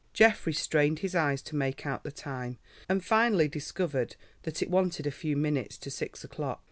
[0.13, 2.57] Geoffrey strained his eyes to make out the time,
[2.89, 6.59] and finally discovered that it wanted a few minutes to six o'clock.